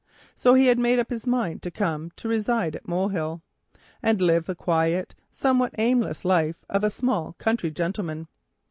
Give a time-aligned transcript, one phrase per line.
[0.35, 3.43] So he had made up his mind to come to reside at Molehill,
[4.01, 8.27] and live the quiet, somewhat aimless, life of a small country gentleman.